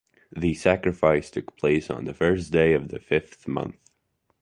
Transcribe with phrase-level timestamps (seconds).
[0.35, 3.77] The sacrifice took place on the first day of the fifth month.